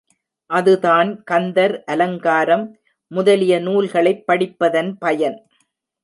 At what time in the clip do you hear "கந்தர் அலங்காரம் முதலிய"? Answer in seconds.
1.23-3.59